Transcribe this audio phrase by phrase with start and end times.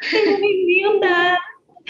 [0.00, 1.38] Bem-vinda!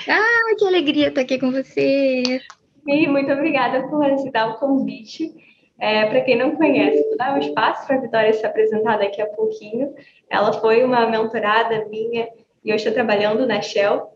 [0.09, 2.41] Ah, que alegria estar aqui com você!
[2.87, 5.33] E muito obrigada por aceitar o convite.
[5.79, 9.23] É, para quem não conhece, vou dar um espaço para a Vitória se apresentar daqui
[9.23, 9.95] a pouquinho.
[10.29, 12.29] Ela foi uma mentorada minha
[12.65, 14.09] e hoje está trabalhando na Shell.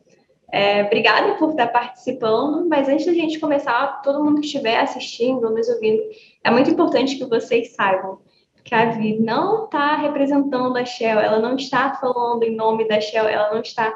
[0.52, 5.44] É, obrigada por estar participando, mas antes da gente começar, todo mundo que estiver assistindo
[5.44, 6.02] ou nos ouvindo,
[6.42, 8.18] é muito importante que vocês saibam
[8.64, 13.00] que a Vi não está representando a Shell, ela não está falando em nome da
[13.00, 13.94] Shell, ela não está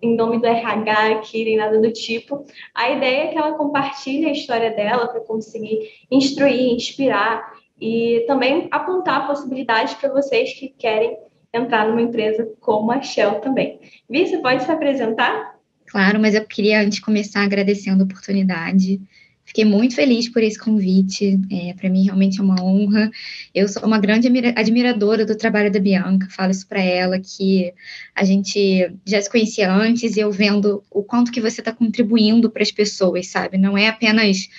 [0.00, 2.44] em nome do RH aqui, nem nada do tipo.
[2.74, 8.68] A ideia é que ela compartilhe a história dela para conseguir instruir, inspirar e também
[8.70, 11.16] apontar possibilidades para vocês que querem
[11.52, 13.80] entrar numa empresa como a Shell também.
[14.08, 15.58] Vi, você pode se apresentar?
[15.86, 19.00] Claro, mas eu queria antes começar agradecendo a oportunidade.
[19.48, 21.40] Fiquei muito feliz por esse convite.
[21.50, 23.10] É, para mim, realmente é uma honra.
[23.54, 26.28] Eu sou uma grande admiradora do trabalho da Bianca.
[26.28, 27.72] Falo isso para ela que
[28.14, 32.50] a gente já se conhecia antes e eu vendo o quanto que você está contribuindo
[32.50, 33.56] para as pessoas, sabe?
[33.56, 34.50] Não é apenas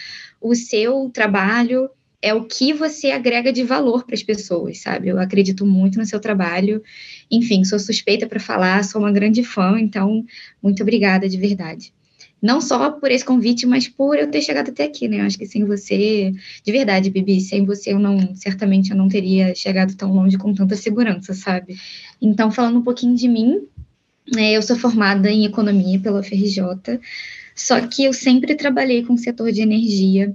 [0.41, 1.87] o seu trabalho,
[2.19, 5.09] é o que você agrega de valor para as pessoas, sabe?
[5.09, 6.81] Eu acredito muito no seu trabalho.
[7.29, 10.25] Enfim, sou suspeita para falar, sou uma grande fã, então
[10.63, 11.93] muito obrigada de verdade
[12.41, 15.19] não só por esse convite, mas por eu ter chegado até aqui, né?
[15.19, 19.09] Eu acho que sem você, de verdade, Bibi, sem você eu não, certamente eu não
[19.09, 21.77] teria chegado tão longe com tanta segurança, sabe?
[22.21, 23.67] Então, falando um pouquinho de mim,
[24.33, 26.99] né, eu sou formada em economia pela UFRJ,
[27.55, 30.33] só que eu sempre trabalhei com o setor de energia.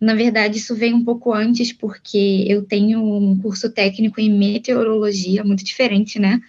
[0.00, 5.44] Na verdade, isso veio um pouco antes, porque eu tenho um curso técnico em meteorologia,
[5.44, 6.40] muito diferente, né?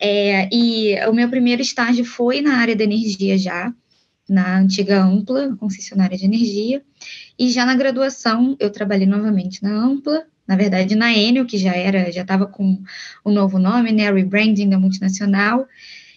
[0.00, 3.72] É, e o meu primeiro estágio foi na área da energia já
[4.28, 6.82] na antiga Ampla, concessionária de energia,
[7.38, 11.74] e já na graduação eu trabalhei novamente na Ampla, na verdade na Enel, que já
[11.74, 12.82] era, já estava com
[13.24, 15.66] o novo nome, né, rebranding da multinacional,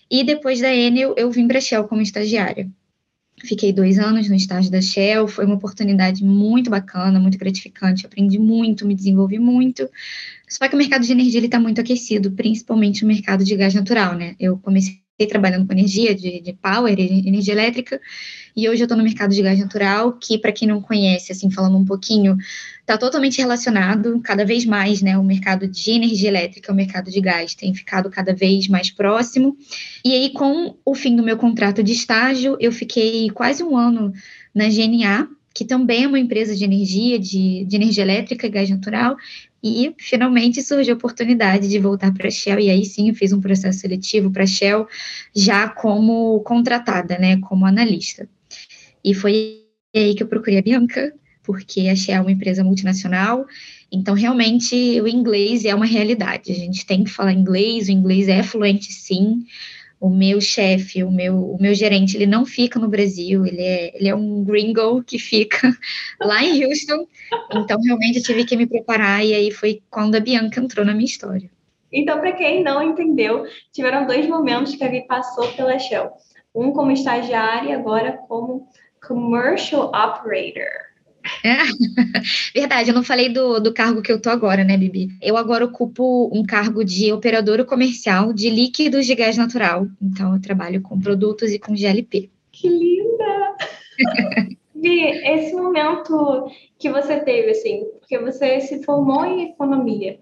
[0.09, 2.69] e depois da Enel eu vim para a Shell como estagiária.
[3.43, 8.39] Fiquei dois anos no estágio da Shell, foi uma oportunidade muito bacana, muito gratificante, aprendi
[8.39, 9.87] muito, me desenvolvi muito.
[10.49, 14.15] Só que o mercado de energia está muito aquecido, principalmente o mercado de gás natural,
[14.15, 14.35] né?
[14.39, 17.99] Eu comecei trabalhando com energia, de, de power, energia elétrica,
[18.55, 21.49] e hoje eu estou no mercado de gás natural, que, para quem não conhece, assim,
[21.49, 22.37] falando um pouquinho,
[22.81, 27.19] está totalmente relacionado, cada vez mais, né, o mercado de energia elétrica, o mercado de
[27.19, 29.57] gás tem ficado cada vez mais próximo,
[30.05, 34.13] e aí, com o fim do meu contrato de estágio, eu fiquei quase um ano
[34.53, 38.69] na GNA, que também é uma empresa de energia, de, de energia elétrica e gás
[38.69, 39.17] natural,
[39.63, 43.33] e finalmente surgiu a oportunidade de voltar para a Shell, e aí sim eu fiz
[43.33, 44.87] um processo seletivo para a Shell,
[45.35, 48.27] já como contratada, né, como analista.
[49.03, 49.63] E foi
[49.95, 51.13] aí que eu procurei a Bianca,
[51.43, 53.45] porque a Shell é uma empresa multinacional,
[53.91, 56.51] então realmente o inglês é uma realidade.
[56.51, 59.45] A gente tem que falar inglês, o inglês é fluente sim,
[59.99, 63.97] o meu chefe, o meu, o meu gerente, ele não fica no Brasil, ele é,
[63.97, 65.71] ele é um gringo que fica
[66.21, 67.07] lá em Houston.
[67.53, 70.93] Então, realmente, eu tive que me preparar, e aí foi quando a Bianca entrou na
[70.93, 71.49] minha história.
[71.91, 76.11] Então, para quem não entendeu, tiveram dois momentos que a Vi passou pela Shell.
[76.53, 78.67] Um como estagiária, agora como
[79.05, 80.86] commercial operator.
[81.43, 81.57] É.
[82.53, 85.09] Verdade, eu não falei do, do cargo que eu tô agora, né, Bibi?
[85.21, 89.87] Eu agora ocupo um cargo de operadora comercial de líquidos de gás natural.
[90.01, 92.29] Então, eu trabalho com produtos e com GLP.
[92.51, 93.55] Que linda!
[94.75, 100.19] Vi, esse momento que você teve, assim, porque você se formou em economia,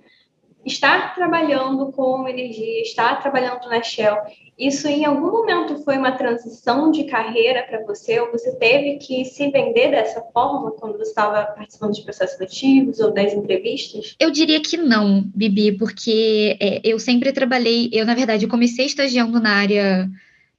[0.65, 4.17] estar trabalhando com energia, estar trabalhando na Shell,
[4.57, 9.25] isso em algum momento foi uma transição de carreira para você, ou você teve que
[9.25, 14.15] se vender dessa forma quando você estava participando de processos ativos ou das entrevistas?
[14.17, 18.85] Eu diria que não, Bibi, porque é, eu sempre trabalhei, eu na verdade eu comecei
[18.85, 20.09] estagiando na área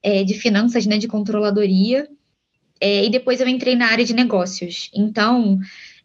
[0.02, 2.06] é, de finanças, né, de controladoria,
[2.78, 4.90] é, e depois eu entrei na área de negócios.
[4.94, 5.58] Então,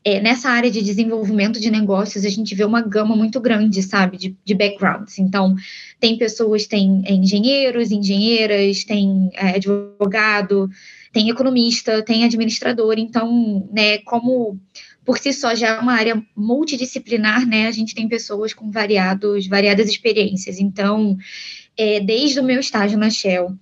[0.03, 4.17] é, nessa área de desenvolvimento de negócios, a gente vê uma gama muito grande, sabe,
[4.17, 5.19] de, de backgrounds.
[5.19, 5.55] Então,
[5.99, 10.67] tem pessoas, tem é, engenheiros, engenheiras, tem é, advogado,
[11.13, 12.95] tem economista, tem administrador.
[12.97, 14.59] Então, né, como
[15.05, 19.47] por si só já é uma área multidisciplinar, né, a gente tem pessoas com variados,
[19.47, 20.59] variadas experiências.
[20.59, 21.15] Então,
[21.77, 23.55] é, desde o meu estágio na Shell,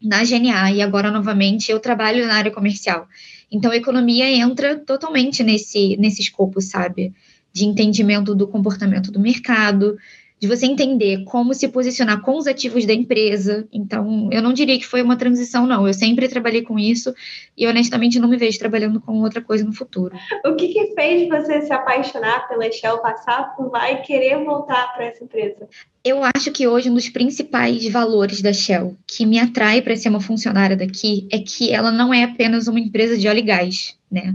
[0.00, 3.08] na GNA e agora novamente eu trabalho na área comercial.
[3.52, 7.12] Então, a economia entra totalmente nesse, nesse escopo, sabe?
[7.52, 9.98] De entendimento do comportamento do mercado,
[10.42, 13.64] de você entender como se posicionar com os ativos da empresa.
[13.72, 15.86] Então, eu não diria que foi uma transição, não.
[15.86, 17.14] Eu sempre trabalhei com isso
[17.56, 20.16] e, honestamente, não me vejo trabalhando com outra coisa no futuro.
[20.44, 24.92] O que, que fez você se apaixonar pela Shell, passar por lá e querer voltar
[24.94, 25.68] para essa empresa?
[26.04, 30.08] Eu acho que hoje um dos principais valores da Shell que me atrai para ser
[30.08, 33.96] uma funcionária daqui é que ela não é apenas uma empresa de óleo e gás,
[34.10, 34.34] né?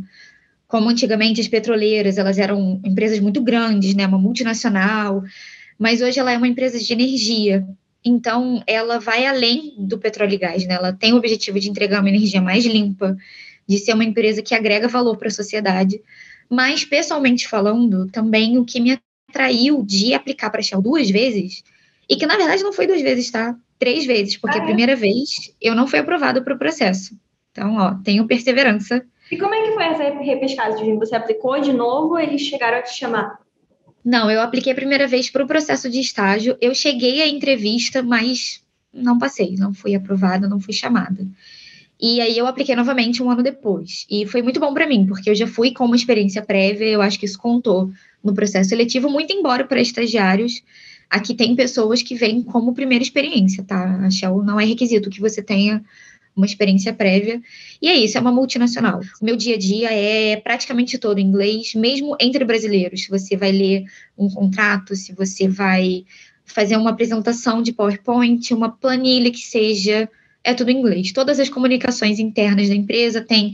[0.69, 4.07] Como antigamente as petroleiras, elas eram empresas muito grandes, né?
[4.07, 5.21] Uma multinacional,
[5.77, 7.68] mas hoje ela é uma empresa de energia.
[8.03, 10.75] Então, ela vai além do petróleo e gás, né?
[10.75, 13.18] Ela tem o objetivo de entregar uma energia mais limpa,
[13.68, 16.01] de ser uma empresa que agrega valor para a sociedade.
[16.50, 18.97] Mas, pessoalmente falando, também o que me
[19.29, 21.63] atraiu de aplicar para a Shell duas vezes,
[22.09, 23.56] e que na verdade não foi duas vezes, tá?
[23.77, 24.63] Três vezes, porque ah, é?
[24.63, 27.15] a primeira vez eu não fui aprovado para o processo.
[27.51, 29.06] Então, ó, tenho perseverança.
[29.31, 30.97] E como é que foi essa repescagem?
[30.97, 33.39] Você aplicou de novo ou eles chegaram a te chamar?
[34.07, 36.57] Não, eu apliquei a primeira vez para o processo de estágio.
[36.62, 38.63] Eu cheguei à entrevista, mas
[38.94, 41.27] não passei, não fui aprovada, não fui chamada.
[42.00, 44.06] E aí eu apliquei novamente um ano depois.
[44.09, 47.01] E foi muito bom para mim, porque eu já fui com uma experiência prévia, eu
[47.01, 47.92] acho que isso contou
[48.24, 50.63] no processo seletivo, muito embora para estagiários,
[51.09, 54.06] aqui tem pessoas que vêm como primeira experiência, tá?
[54.06, 55.83] A Shell não é requisito que você tenha
[56.37, 57.41] uma experiência prévia.
[57.81, 59.01] E é isso, é uma multinacional.
[59.19, 63.03] O meu dia a dia é praticamente todo inglês, mesmo entre brasileiros.
[63.03, 63.85] Se você vai ler
[64.15, 66.05] um contrato, se você vai
[66.45, 70.07] fazer uma apresentação de PowerPoint, uma planilha que seja,
[70.43, 71.11] é tudo em inglês.
[71.11, 73.53] Todas as comunicações internas da empresa têm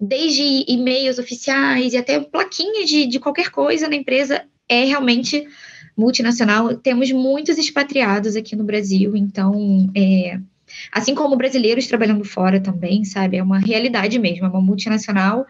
[0.00, 5.46] desde e-mails oficiais e até plaquinhas de, de qualquer coisa na empresa, é realmente
[5.96, 6.74] multinacional.
[6.76, 10.40] Temos muitos expatriados aqui no Brasil, então, é,
[10.90, 13.36] assim como brasileiros trabalhando fora também, sabe?
[13.36, 15.46] É uma realidade mesmo, é uma multinacional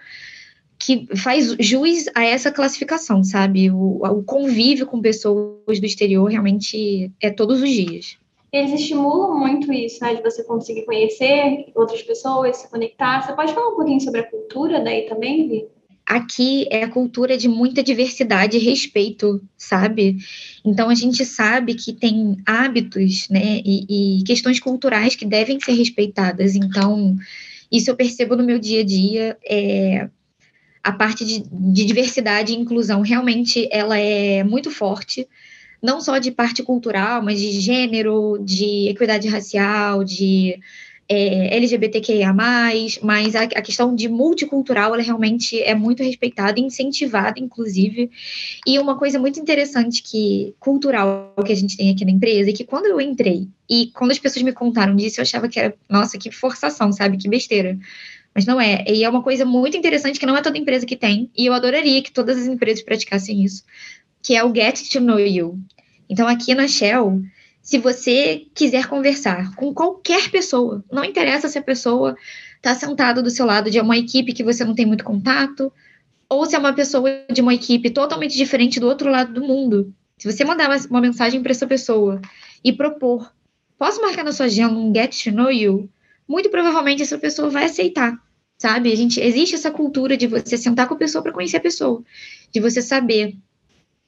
[0.78, 3.70] que faz jus a essa classificação, sabe?
[3.70, 8.18] O, o convívio com pessoas do exterior realmente é todos os dias
[8.56, 10.14] eles estimulam muito isso, né?
[10.14, 13.20] De você conseguir conhecer outras pessoas, se conectar.
[13.20, 15.66] Você pode falar um pouquinho sobre a cultura daí também, Vi?
[16.06, 20.18] Aqui é a cultura de muita diversidade e respeito, sabe?
[20.64, 25.72] Então a gente sabe que tem hábitos, né, e, e questões culturais que devem ser
[25.72, 26.54] respeitadas.
[26.54, 27.16] Então
[27.72, 29.38] isso eu percebo no meu dia a dia.
[29.48, 30.08] É,
[30.82, 35.26] a parte de, de diversidade e inclusão realmente ela é muito forte
[35.84, 40.58] não só de parte cultural, mas de gênero, de equidade racial, de
[41.08, 48.10] é, LGBTQIA+, mas a, a, questão de multicultural, ela realmente é muito respeitada, incentivada, inclusive,
[48.66, 52.52] e uma coisa muito interessante que, cultural, que a gente tem aqui na empresa, é
[52.52, 55.74] que quando eu entrei, e quando as pessoas me contaram disso, eu achava que era,
[55.88, 57.78] nossa, que forçação, sabe, que besteira,
[58.34, 60.96] mas não é, e é uma coisa muito interessante que não é toda empresa que
[60.96, 63.62] tem, e eu adoraria que todas as empresas praticassem isso,
[64.22, 65.60] que é o Get to Know You,
[66.08, 67.22] então, aqui na Shell,
[67.64, 72.14] se você quiser conversar com qualquer pessoa, não interessa se a pessoa
[72.56, 75.72] está sentada do seu lado de uma equipe que você não tem muito contato,
[76.28, 79.94] ou se é uma pessoa de uma equipe totalmente diferente do outro lado do mundo.
[80.18, 82.20] Se você mandar uma mensagem para essa pessoa
[82.62, 83.32] e propor,
[83.78, 85.88] posso marcar na sua agenda um get to know you?
[86.28, 88.14] Muito provavelmente essa pessoa vai aceitar,
[88.58, 88.92] sabe?
[88.92, 92.02] A gente existe essa cultura de você sentar com a pessoa para conhecer a pessoa,
[92.52, 93.34] de você saber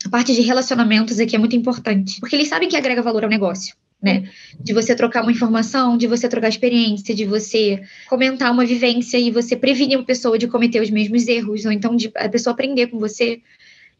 [0.07, 3.31] a parte de relacionamentos aqui é muito importante, porque eles sabem que agrega valor ao
[3.31, 3.75] negócio.
[4.03, 4.29] Né?
[4.61, 9.31] De você trocar uma informação, de você trocar experiência, de você comentar uma vivência e
[9.31, 12.89] você prevenir uma pessoa de cometer os mesmos erros, ou então de a pessoa aprender
[12.89, 13.41] com você.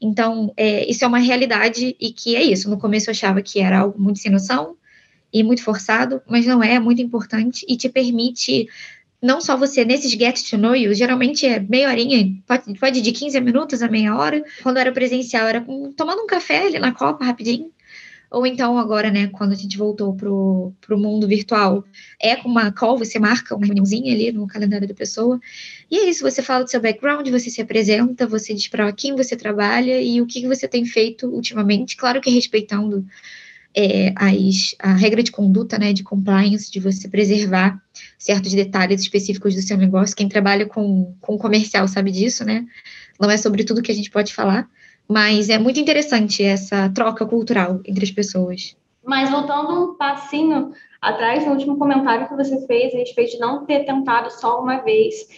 [0.01, 2.69] Então, é, isso é uma realidade e que é isso.
[2.69, 4.77] No começo eu achava que era algo muito sem noção
[5.33, 8.69] e muito forçado, mas não é, é muito importante e te permite
[9.23, 13.13] não só você, nesses get to know you, geralmente é meia horinha, pode, pode de
[13.13, 14.45] 15 minutos a meia hora.
[14.63, 15.65] Quando era presencial, era
[15.97, 17.71] tomando um café ali na Copa, rapidinho.
[18.31, 21.85] Ou então agora, né, quando a gente voltou pro, pro mundo virtual,
[22.21, 25.41] é com uma call, você marca uma reuniãozinha ali no calendário da pessoa.
[25.91, 29.15] E é isso, você fala do seu background, você se apresenta, você diz para quem
[29.15, 31.97] você trabalha e o que você tem feito ultimamente.
[31.97, 33.07] Claro que respeitando
[33.77, 37.79] é, as, a regra de conduta, né, de compliance, de você preservar
[38.19, 40.17] certos detalhes específicos do seu negócio.
[40.17, 42.65] Quem trabalha com, com comercial sabe disso, né?
[43.21, 44.67] Não é sobre tudo que a gente pode falar,
[45.07, 48.75] mas é muito interessante essa troca cultural entre as pessoas.
[49.05, 53.67] Mas voltando um passinho atrás, no último comentário que você fez a respeito de não
[53.67, 55.29] ter tentado só uma vez,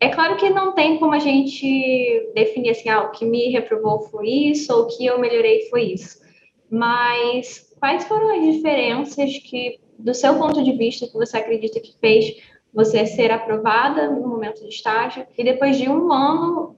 [0.00, 4.00] é claro que não tem como a gente definir assim, ah, o que me reprovou
[4.08, 6.23] foi isso, ou o que eu melhorei foi isso.
[6.70, 11.94] Mas quais foram as diferenças que, do seu ponto de vista, que você acredita que
[12.00, 12.36] fez
[12.72, 16.76] você ser aprovada no momento de estágio e depois de um ano,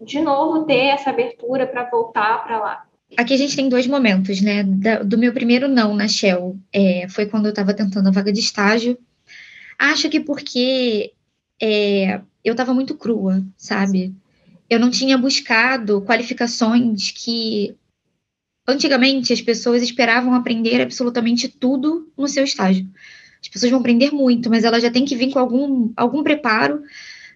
[0.00, 2.84] de novo, ter essa abertura para voltar para lá?
[3.16, 4.62] aqui a gente tem dois momentos, né?
[5.04, 8.40] do meu primeiro não na Shell é, foi quando eu estava tentando a vaga de
[8.40, 8.98] estágio.
[9.78, 11.12] Acho que porque
[11.60, 14.14] é, eu estava muito crua, sabe?
[14.68, 17.76] Eu não tinha buscado qualificações que
[18.66, 22.88] antigamente as pessoas esperavam aprender absolutamente tudo no seu estágio.
[23.40, 26.82] As pessoas vão aprender muito, mas ela já tem que vir com algum, algum preparo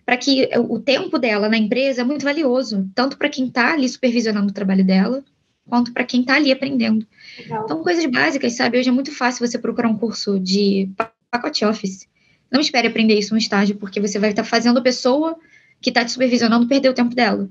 [0.06, 3.86] para que o tempo dela na empresa é muito valioso, tanto para quem está ali
[3.86, 5.22] supervisionando o trabalho dela,
[5.68, 7.06] quanto para quem está ali aprendendo.
[7.38, 7.64] Legal.
[7.64, 8.78] Então, coisas básicas, sabe?
[8.78, 10.90] Hoje é muito fácil você procurar um curso de
[11.30, 12.08] pacote Office.
[12.50, 15.36] Não espere aprender isso no estágio, porque você vai estar tá fazendo a pessoa
[15.78, 17.46] que está te supervisionando perder o tempo dela.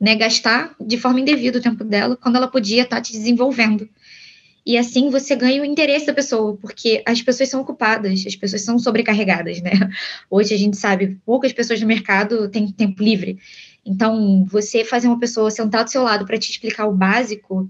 [0.00, 0.16] Né?
[0.16, 3.88] Gastar de forma indevida o tempo dela, quando ela podia estar tá te desenvolvendo.
[4.64, 8.62] E assim você ganha o interesse da pessoa, porque as pessoas são ocupadas, as pessoas
[8.62, 9.72] são sobrecarregadas, né?
[10.30, 13.38] Hoje a gente sabe, poucas pessoas no mercado têm tempo livre.
[13.84, 17.68] Então, você fazer uma pessoa sentar do seu lado para te explicar o básico,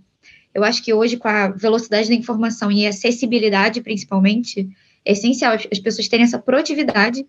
[0.52, 4.68] eu acho que hoje, com a velocidade da informação e acessibilidade, principalmente,
[5.04, 7.24] é essencial as pessoas terem essa proatividade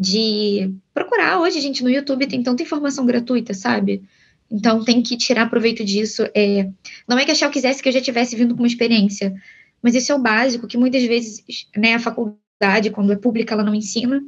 [0.00, 1.38] de procurar.
[1.40, 4.02] Hoje, gente, no YouTube tem tanta informação gratuita, sabe?
[4.54, 6.22] Então tem que tirar proveito disso.
[6.32, 6.70] É,
[7.08, 9.34] não é que a Shell quisesse que eu já tivesse vindo com uma experiência,
[9.82, 11.42] mas isso é o básico, que muitas vezes
[11.76, 14.22] né, a faculdade, quando é pública, ela não ensina.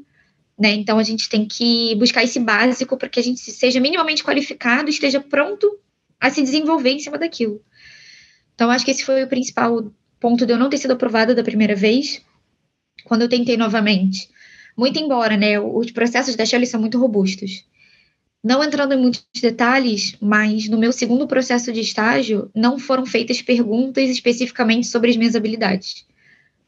[0.59, 0.73] Né?
[0.73, 4.91] Então a gente tem que buscar esse básico para que a gente seja minimamente qualificado,
[4.91, 5.79] esteja pronto
[6.19, 7.63] a se desenvolver em cima daquilo.
[8.57, 11.45] Então acho que esse foi o principal ponto de eu não ter sido aprovada da
[11.45, 12.21] primeira vez.
[13.05, 14.29] Quando eu tentei novamente,
[14.77, 17.65] muito embora, né, os processos da Shell são muito robustos.
[18.47, 23.43] Não entrando em muitos detalhes, mas no meu segundo processo de estágio, não foram feitas
[23.43, 26.07] perguntas especificamente sobre as minhas habilidades.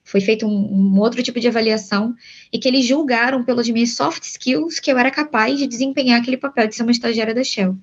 [0.02, 2.16] Foi feito um, um, outro tipo de avaliação
[2.52, 6.36] e que eles julgaram pelas minhas soft skills que eu era capaz de desempenhar aquele
[6.36, 7.78] papel de ser uma estagiária da Shell.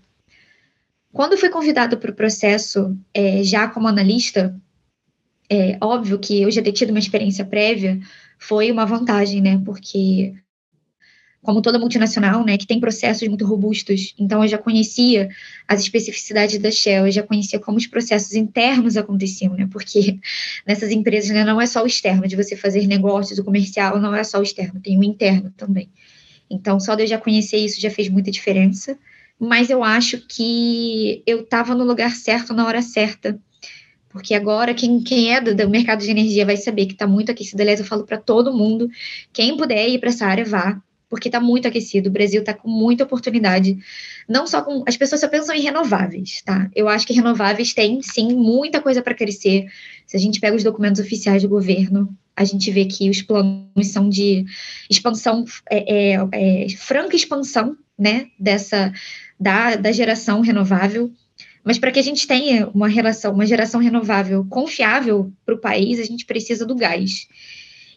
[1.14, 4.60] Quando fui convidada para o processo, é, já como analista,
[5.50, 8.02] é óbvio que eu já ter tido uma experiência prévia
[8.38, 9.62] foi uma vantagem, né?
[9.64, 10.34] Porque
[11.46, 14.14] como toda multinacional, né, que tem processos muito robustos.
[14.20, 15.30] Então, eu já conhecia
[15.68, 20.20] as especificidades da Shell, eu já conhecia como os processos internos aconteciam, né, porque
[20.66, 24.14] nessas empresas né, não é só o externo, de você fazer negócios, o comercial não
[24.14, 25.90] é só o externo, tem o interno também.
[26.50, 28.98] Então, só de eu já conhecer isso já fez muita diferença,
[29.40, 33.40] mas eu acho que eu estava no lugar certo na hora certa,
[34.10, 37.32] porque agora quem, quem é do, do mercado de energia vai saber que está muito
[37.32, 37.62] aquecido.
[37.62, 38.90] Aliás, eu falo para todo mundo:
[39.34, 40.82] quem puder ir para essa área, vá
[41.16, 42.10] porque está muito aquecido.
[42.10, 43.78] O Brasil está com muita oportunidade.
[44.28, 44.84] Não só com.
[44.86, 46.70] As pessoas só pensam em renováveis, tá?
[46.76, 49.66] Eu acho que renováveis tem, sim, muita coisa para crescer.
[50.06, 53.88] Se a gente pega os documentos oficiais do governo, a gente vê que os planos
[53.88, 54.44] são de
[54.90, 58.92] expansão, é, é, é, franca expansão, né, dessa,
[59.40, 61.10] da, da geração renovável.
[61.64, 65.98] Mas para que a gente tenha uma relação, uma geração renovável confiável para o país,
[65.98, 67.26] a gente precisa do gás.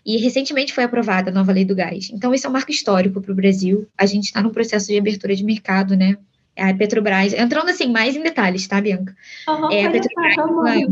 [0.08, 2.08] E recentemente foi aprovada a nova lei do gás.
[2.10, 3.86] Então, isso é um marco histórico para o Brasil.
[3.94, 6.16] A gente está num processo de abertura de mercado, né?
[6.56, 9.14] A Petrobras, entrando assim mais em detalhes, tá, Bianca?
[9.46, 10.86] Uhum, é, a, Petrobras,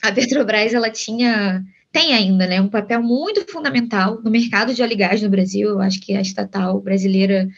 [0.00, 4.92] a Petrobras, ela tinha, tem ainda, né, um papel muito fundamental no mercado de óleo
[4.92, 5.68] e gás no Brasil.
[5.70, 7.48] Eu acho que a estatal brasileira,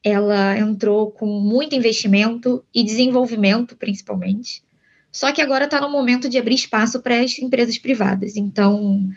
[0.00, 4.62] ela entrou com muito investimento e desenvolvimento, principalmente.
[5.10, 8.36] Só que agora está no momento de abrir espaço para as empresas privadas.
[8.36, 9.10] Então,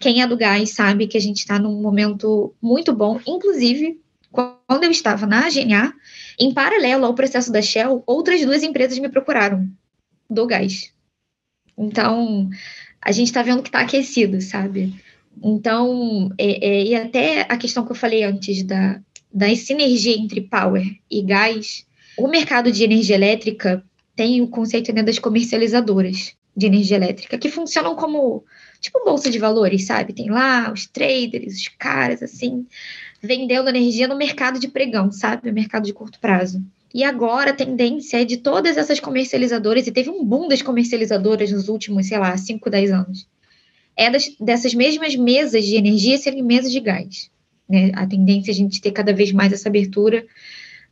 [0.00, 3.20] quem é do gás sabe que a gente está num momento muito bom.
[3.26, 5.94] Inclusive, quando eu estava na GNA,
[6.38, 9.68] em paralelo ao processo da Shell, outras duas empresas me procuraram
[10.28, 10.92] do gás.
[11.76, 12.48] Então,
[13.00, 14.94] a gente está vendo que está aquecido, sabe?
[15.42, 19.00] Então, é, é, e até a questão que eu falei antes da,
[19.32, 21.86] da sinergia entre power e gás,
[22.16, 23.84] o mercado de energia elétrica
[24.14, 28.44] tem o conceito né, das comercializadoras de energia elétrica, que funcionam como
[28.80, 30.12] tipo bolsa de valores, sabe?
[30.12, 32.66] Tem lá os traders, os caras assim,
[33.20, 35.48] vendendo energia no mercado de pregão, sabe?
[35.48, 36.62] No mercado de curto prazo.
[36.94, 41.50] E agora a tendência é de todas essas comercializadoras, e teve um boom das comercializadoras
[41.50, 43.28] nos últimos, sei lá, 5, 10 anos,
[43.96, 47.30] é das, dessas mesmas mesas de energia serem mesas de gás.
[47.68, 47.90] Né?
[47.94, 50.24] A tendência é a gente ter cada vez mais essa abertura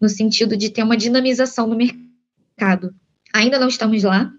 [0.01, 2.93] no sentido de ter uma dinamização no mercado.
[3.33, 4.33] Ainda não estamos lá,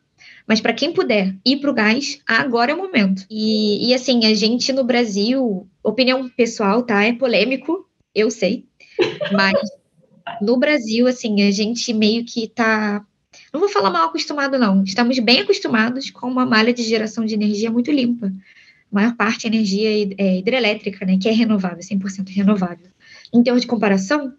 [0.48, 3.26] mas para quem puder ir para o gás, agora é o momento.
[3.30, 7.04] E, e assim, a gente no Brasil, opinião pessoal, tá?
[7.04, 8.66] É polêmico, eu sei.
[9.32, 9.58] Mas
[10.42, 13.06] no Brasil, assim, a gente meio que tá.
[13.52, 14.84] Não vou falar mal acostumado, não.
[14.84, 18.28] Estamos bem acostumados com uma malha de geração de energia muito limpa.
[18.28, 21.18] A maior parte é energia é hidrelétrica, né?
[21.20, 22.88] Que é renovável, 100% renovável.
[23.34, 24.34] Em termos de comparação,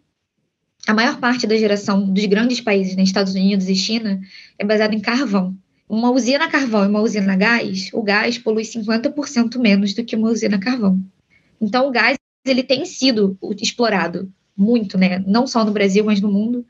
[0.86, 4.20] a maior parte da geração dos grandes países, né, Estados Unidos e China,
[4.58, 5.56] é baseada em carvão
[5.88, 10.30] uma usina carvão e uma usina gás, o gás polui 50% menos do que uma
[10.30, 11.00] usina carvão.
[11.60, 15.22] Então, o gás ele tem sido explorado muito, né?
[15.26, 16.64] Não só no Brasil, mas no mundo.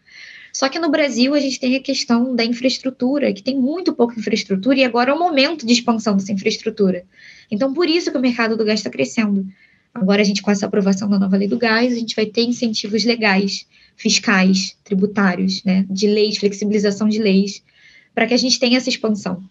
[0.53, 4.19] Só que no Brasil a gente tem a questão da infraestrutura, que tem muito pouca
[4.19, 7.05] infraestrutura, e agora é o momento de expansão dessa infraestrutura.
[7.51, 9.45] Então, por isso que o mercado do gás está crescendo.
[9.93, 12.43] Agora, a gente, com essa aprovação da nova lei do gás, a gente vai ter
[12.43, 13.67] incentivos legais,
[13.97, 17.63] fiscais, tributários, né, de leis, flexibilização de leis,
[18.15, 19.43] para que a gente tenha essa expansão.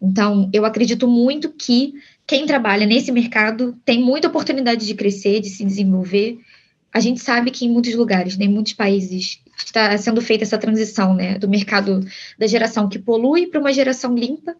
[0.00, 1.94] Então, eu acredito muito que
[2.26, 6.38] quem trabalha nesse mercado tem muita oportunidade de crescer, de se desenvolver.
[6.92, 10.58] A gente sabe que em muitos lugares, né, em muitos países, está sendo feita essa
[10.58, 12.04] transição né, do mercado
[12.36, 14.56] da geração que polui para uma geração limpa.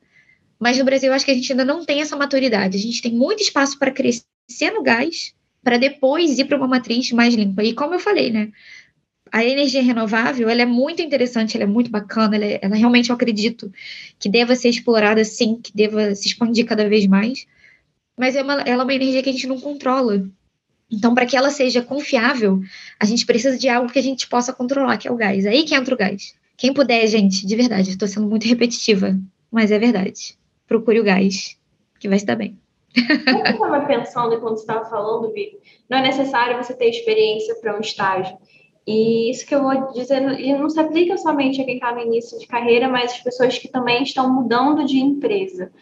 [0.60, 2.76] Mas no Brasil, eu acho que a gente ainda não tem essa maturidade.
[2.76, 7.10] A gente tem muito espaço para crescer no gás, para depois ir para uma matriz
[7.10, 7.64] mais limpa.
[7.64, 8.52] E como eu falei, né?
[9.32, 13.08] A energia renovável, ela é muito interessante, ela é muito bacana, ela, é, ela realmente
[13.08, 13.72] eu acredito
[14.18, 17.46] que deva ser explorada sim, que deva se expandir cada vez mais.
[18.16, 20.22] Mas é uma, ela é uma energia que a gente não controla.
[20.90, 22.60] Então, para que ela seja confiável,
[23.00, 25.46] a gente precisa de algo que a gente possa controlar, que é o gás.
[25.46, 26.34] Aí que entra o gás.
[26.54, 29.18] Quem puder, gente, de verdade, estou sendo muito repetitiva,
[29.50, 30.36] mas é verdade.
[30.68, 31.56] Procure o gás,
[31.98, 32.58] que vai estar bem.
[33.24, 35.58] Como eu estava pensando você estava falando, Vivi,
[35.88, 38.36] não é necessário você ter experiência para um estágio.
[38.86, 42.00] E isso que eu vou dizer, e não se aplica somente a quem está no
[42.00, 45.72] início de carreira, mas as pessoas que também estão mudando de empresa.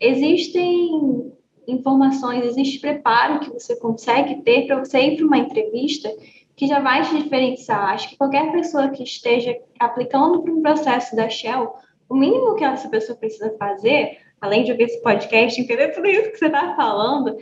[0.00, 1.32] Existem
[1.66, 6.10] informações, existe preparo que você consegue ter para você ir para uma entrevista
[6.56, 7.90] que já vai te diferenciar.
[7.90, 11.72] Acho que qualquer pessoa que esteja aplicando para um processo da Shell,
[12.08, 16.30] o mínimo que essa pessoa precisa fazer além de ouvir esse podcast, entender tudo isso
[16.30, 17.36] que você está falando,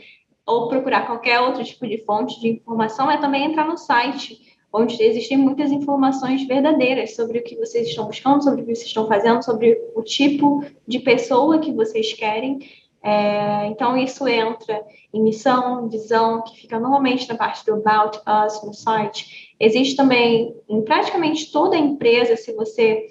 [0.45, 5.01] ou procurar qualquer outro tipo de fonte de informação, é também entrar no site, onde
[5.01, 9.07] existem muitas informações verdadeiras sobre o que vocês estão buscando, sobre o que vocês estão
[9.07, 12.59] fazendo, sobre o tipo de pessoa que vocês querem.
[13.01, 14.83] É, então, isso entra
[15.13, 19.55] em missão, visão, que fica normalmente na parte do About Us no site.
[19.59, 23.07] Existe também em praticamente toda empresa, se você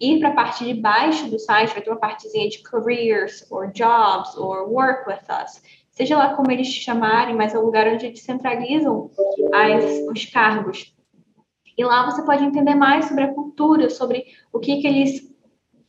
[0.00, 3.72] ir para a parte de baixo do site, vai ter uma partezinha de careers, or
[3.72, 5.60] jobs, or work with us.
[5.96, 9.10] Seja lá como eles chamarem, mas é o lugar onde eles centralizam
[9.52, 10.94] as, os cargos.
[11.76, 15.34] E lá você pode entender mais sobre a cultura, sobre o que, que eles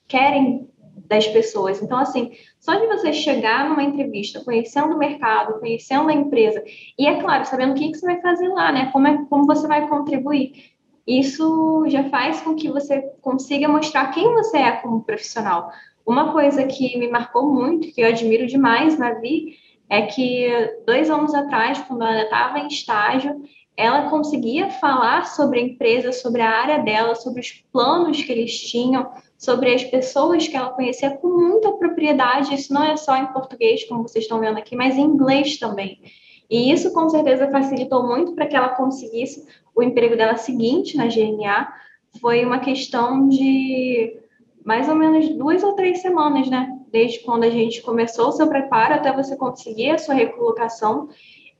[0.07, 0.69] querem
[1.07, 1.81] das pessoas.
[1.81, 6.63] Então, assim, só de você chegar numa entrevista, conhecendo o mercado, conhecendo a empresa,
[6.97, 8.89] e é claro, sabendo o que, que você vai fazer lá, né?
[8.91, 14.33] Como, é, como você vai contribuir isso já faz com que você consiga mostrar quem
[14.33, 15.71] você é como profissional.
[16.05, 19.55] Uma coisa que me marcou muito, que eu admiro demais na Vi,
[19.89, 20.49] é que
[20.85, 23.41] dois anos atrás, quando ela estava em estágio,
[23.75, 28.59] ela conseguia falar sobre a empresa, sobre a área dela, sobre os planos que eles
[28.59, 32.55] tinham, sobre as pessoas que ela conhecia com muita propriedade.
[32.55, 36.01] Isso não é só em português, como vocês estão vendo aqui, mas em inglês também.
[36.49, 39.45] E isso com certeza facilitou muito para que ela conseguisse
[39.75, 41.71] o emprego dela seguinte na GNA.
[42.19, 44.17] Foi uma questão de
[44.65, 46.76] mais ou menos duas ou três semanas, né?
[46.91, 51.09] Desde quando a gente começou o seu preparo até você conseguir a sua recolocação.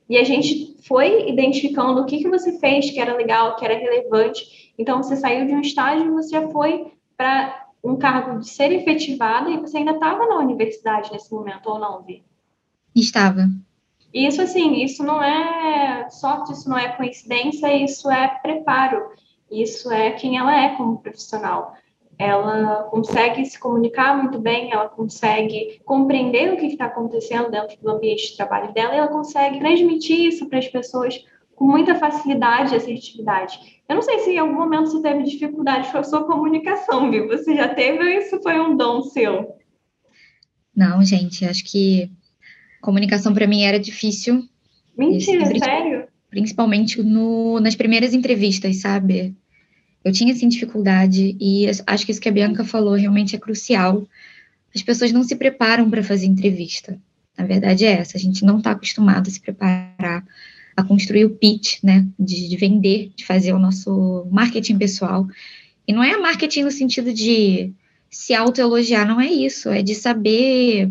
[0.08, 3.76] E a gente foi identificando o que, que você fez que era legal, que era
[3.76, 4.72] relevante.
[4.78, 8.72] Então, você saiu de um estágio e você já foi para um cargo de ser
[8.72, 12.24] efetivada e você ainda estava na universidade nesse momento, ou não, Vi?
[12.94, 13.48] Estava.
[14.12, 19.10] Isso, assim, isso não é sorte, isso não é coincidência, isso é preparo,
[19.50, 21.74] isso é quem ela é como profissional.
[22.18, 27.90] Ela consegue se comunicar muito bem, ela consegue compreender o que está acontecendo dentro do
[27.90, 32.72] ambiente de trabalho dela e ela consegue transmitir isso para as pessoas com muita facilidade
[32.72, 33.58] e assertividade.
[33.88, 37.26] Eu não sei se em algum momento você teve dificuldade com a sua comunicação, viu?
[37.28, 39.56] Você já teve ou isso foi um dom seu?
[40.74, 42.10] Não, gente, acho que
[42.80, 44.44] comunicação para mim era difícil.
[44.96, 46.06] Mentira, Isso, sério?
[46.30, 49.36] Principalmente no, nas primeiras entrevistas, sabe?
[50.04, 54.06] Eu tinha, assim, dificuldade e acho que isso que a Bianca falou realmente é crucial.
[54.74, 56.98] As pessoas não se preparam para fazer entrevista.
[57.36, 60.24] Na verdade é essa, a gente não está acostumado a se preparar,
[60.76, 65.26] a construir o pitch, né, de, de vender, de fazer o nosso marketing pessoal.
[65.86, 67.72] E não é marketing no sentido de
[68.10, 70.90] se autoelogiar, não é isso, é de saber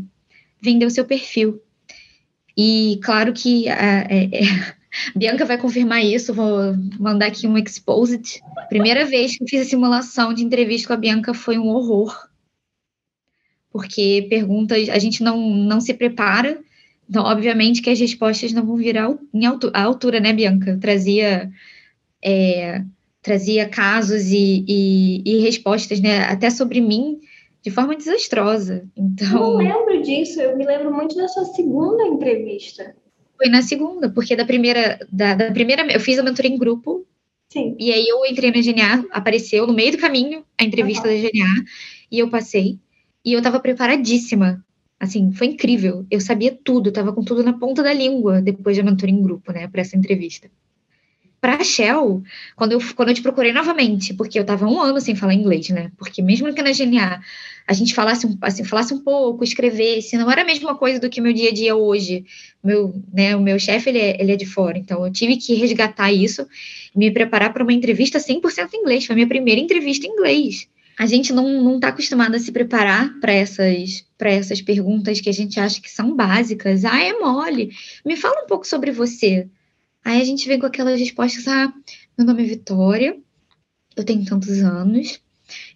[0.61, 1.61] vender o seu perfil.
[2.55, 4.41] E claro que a, é, é,
[5.15, 8.41] Bianca vai confirmar isso, vou mandar aqui um exposit.
[8.69, 12.27] Primeira vez que eu fiz a simulação de entrevista com a Bianca foi um horror.
[13.71, 16.59] Porque perguntas, a gente não, não se prepara,
[17.09, 20.71] então, obviamente, que as respostas não vão virar em altura, a altura, né, Bianca?
[20.71, 21.49] Eu trazia,
[22.23, 22.83] é,
[23.21, 27.19] trazia casos e, e, e respostas, né, até sobre mim,
[27.61, 28.85] de forma desastrosa.
[28.95, 32.93] Então, eu não lembro disso, eu me lembro muito da sua segunda entrevista.
[33.37, 37.05] Foi na segunda, porque da primeira, da, da primeira, eu fiz a mentoria em grupo.
[37.49, 37.75] Sim.
[37.79, 41.13] E aí eu entrei na GNA, apareceu no meio do caminho a entrevista uhum.
[41.13, 41.65] da GNA,
[42.11, 42.79] e eu passei.
[43.23, 44.63] E eu tava preparadíssima.
[44.99, 46.05] Assim, foi incrível.
[46.09, 49.21] Eu sabia tudo, eu tava com tudo na ponta da língua depois da mentoria em
[49.21, 50.49] grupo, né, para essa entrevista
[51.47, 52.21] para a Shell,
[52.57, 55.69] quando eu, quando eu te procurei novamente, porque eu estava um ano sem falar inglês,
[55.69, 55.93] né?
[55.97, 57.21] Porque mesmo que na GNA
[57.65, 61.09] a gente falasse um, assim, falasse um pouco, escrevesse, não era a mesma coisa do
[61.09, 62.25] que meu dia a dia hoje.
[62.61, 65.53] Meu, né, o meu chefe, ele, é, ele é de fora, então eu tive que
[65.53, 66.45] resgatar isso
[66.93, 69.05] e me preparar para uma entrevista 100% em inglês.
[69.05, 70.67] Foi a minha primeira entrevista em inglês.
[70.99, 75.61] A gente não está acostumado a se preparar para essas, essas perguntas que a gente
[75.61, 76.83] acha que são básicas.
[76.83, 77.71] Ah, é mole.
[78.05, 79.47] Me fala um pouco sobre você.
[80.07, 81.73] Aí a gente vem com aquelas respostas: ah,
[82.17, 83.17] meu nome é Vitória,
[83.93, 85.19] eu tenho tantos anos,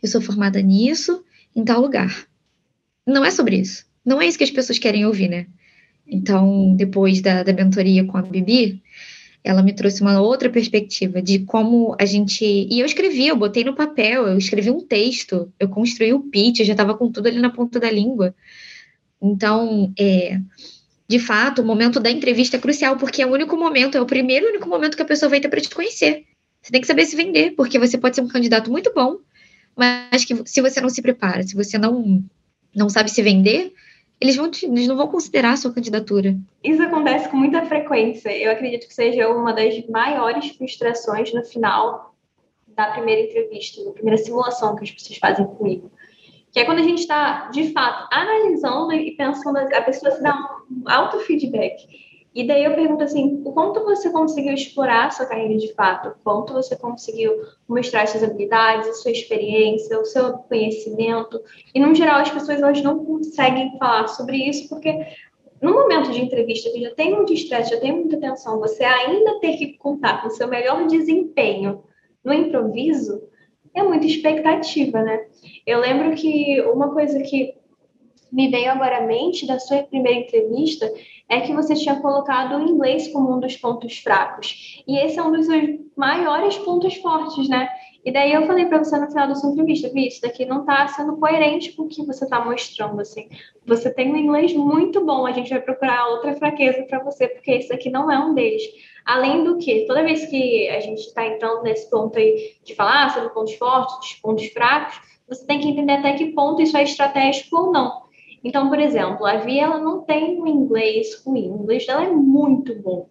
[0.02, 1.22] eu sou formada nisso,
[1.54, 2.26] em tal lugar.
[3.06, 3.86] Não é sobre isso.
[4.06, 5.48] Não é isso que as pessoas querem ouvir, né?
[6.08, 8.82] Então, depois da, da mentoria com a Bibi,
[9.44, 12.46] ela me trouxe uma outra perspectiva de como a gente.
[12.46, 16.60] E eu escrevi, eu botei no papel, eu escrevi um texto, eu construí o pitch,
[16.60, 18.34] eu já estava com tudo ali na ponta da língua.
[19.22, 20.40] Então, é,
[21.12, 24.06] de fato, o momento da entrevista é crucial, porque é o único momento, é o
[24.06, 26.24] primeiro único momento que a pessoa vai ter para te conhecer.
[26.62, 29.18] Você tem que saber se vender, porque você pode ser um candidato muito bom,
[29.76, 32.24] mas que se você não se prepara, se você não,
[32.74, 33.74] não sabe se vender,
[34.22, 36.38] eles, vão te, eles não vão considerar a sua candidatura.
[36.64, 38.30] Isso acontece com muita frequência.
[38.38, 42.16] Eu acredito que seja uma das maiores frustrações no final
[42.70, 45.92] da primeira entrevista, da primeira simulação que as pessoas fazem comigo
[46.52, 50.36] que é quando a gente está, de fato, analisando e pensando, a pessoa se dá
[50.70, 51.88] um auto-feedback.
[52.34, 56.10] E daí eu pergunto assim, o quanto você conseguiu explorar a sua carreira de fato?
[56.10, 57.34] O quanto você conseguiu
[57.68, 61.42] mostrar suas habilidades, a sua experiência, o seu conhecimento?
[61.76, 65.06] E, no geral, as pessoas hoje não conseguem falar sobre isso porque
[65.62, 69.40] no momento de entrevista que já tem muito estresse, já tem muita tensão, você ainda
[69.40, 71.84] ter que contar com o seu melhor desempenho
[72.24, 73.22] no improviso,
[73.74, 75.26] é muita expectativa, né?
[75.66, 77.54] Eu lembro que uma coisa que
[78.32, 80.92] me veio agora à mente da sua primeira entrevista
[81.28, 84.84] é que você tinha colocado o inglês como um dos pontos fracos.
[84.88, 87.70] E esse é um dos seus maiores pontos fortes, né?
[88.04, 90.62] E daí eu falei para você no final da sua entrevista, Vi, isso daqui não
[90.62, 93.30] está sendo coerente com o que você está mostrando, assim.
[93.66, 97.56] Você tem um inglês muito bom, a gente vai procurar outra fraqueza para você, porque
[97.56, 98.64] isso aqui não é um deles.
[99.06, 103.12] Além do que, toda vez que a gente está entrando nesse ponto aí de falar
[103.12, 107.56] sobre pontos fortes, pontos fracos, você tem que entender até que ponto isso é estratégico
[107.56, 108.02] ou não.
[108.44, 112.10] Então, por exemplo, a Via ela não tem um inglês ruim, o inglês dela é
[112.10, 113.08] muito bom.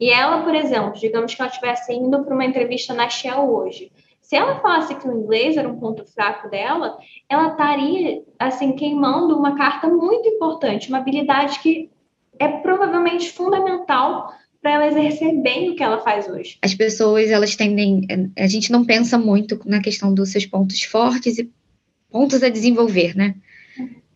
[0.00, 3.92] E ela, por exemplo, digamos que ela estivesse indo para uma entrevista na Shell hoje.
[4.20, 6.96] Se ela falasse que o inglês era um ponto fraco dela,
[7.28, 11.90] ela estaria assim queimando uma carta muito importante, uma habilidade que
[12.38, 14.32] é provavelmente fundamental
[14.62, 16.56] para ela exercer bem o que ela faz hoje.
[16.62, 18.06] As pessoas, elas tendem,
[18.38, 21.50] a gente não pensa muito na questão dos seus pontos fortes e
[22.10, 23.34] pontos a desenvolver, né?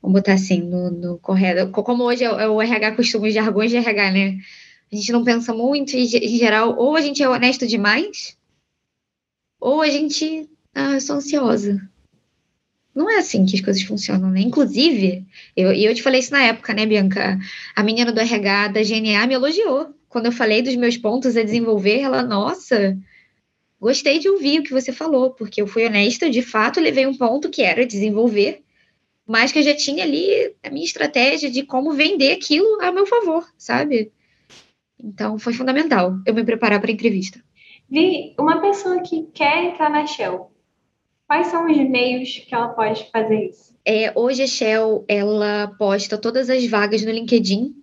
[0.07, 1.69] Vamos botar assim, no, no correto.
[1.73, 4.39] Como hoje é, é o RH costuma, os jargões de RH, né?
[4.93, 8.39] A gente não pensa muito, em geral, ou a gente é honesto demais,
[9.59, 11.91] ou a gente, ah, eu sou ansiosa.
[12.95, 14.41] Não é assim que as coisas funcionam, né?
[14.43, 17.37] Inclusive, eu, e eu te falei isso na época, né, Bianca?
[17.75, 21.43] A menina do RH da GNA me elogiou quando eu falei dos meus pontos a
[21.43, 22.97] desenvolver, ela, nossa,
[23.81, 27.15] gostei de ouvir o que você falou, porque eu fui honesta, de fato, levei um
[27.17, 28.63] ponto que era desenvolver,
[29.27, 33.07] mas que eu já tinha ali a minha estratégia de como vender aquilo a meu
[33.07, 34.13] favor, sabe?
[35.03, 37.43] Então, foi fundamental eu me preparar para a entrevista.
[37.89, 40.51] Vi, uma pessoa que quer entrar na Shell,
[41.27, 43.75] quais são os meios que ela pode fazer isso?
[43.85, 47.75] É, hoje a Shell, ela posta todas as vagas no LinkedIn,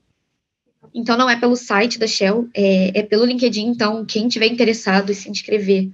[0.94, 3.66] então, não é pelo site da Shell, é, é pelo LinkedIn.
[3.68, 5.90] Então, quem tiver interessado em se inscrever,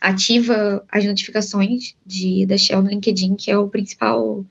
[0.00, 4.44] ativa as notificações de, da Shell no LinkedIn, que é o principal,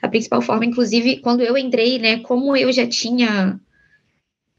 [0.00, 0.64] a principal forma.
[0.64, 3.60] Inclusive, quando eu entrei, né, como eu já tinha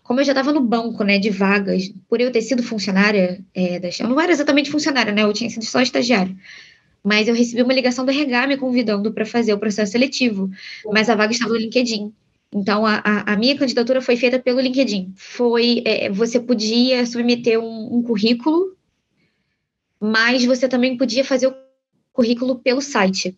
[0.08, 3.78] como eu já estava no banco, né, de vagas, por eu ter sido funcionária é,
[3.78, 6.34] da Shell, não era exatamente funcionária, né, eu tinha sido só estagiária,
[7.04, 10.50] mas eu recebi uma ligação do RH me convidando para fazer o processo seletivo,
[10.94, 12.14] mas a vaga estava no LinkedIn.
[12.54, 15.14] Então, a, a, minha candidatura foi feita pelo LinkedIn.
[15.16, 18.76] Foi, é, você podia submeter um, um, currículo,
[20.00, 21.56] mas você também podia fazer o
[22.14, 23.38] currículo pelo site.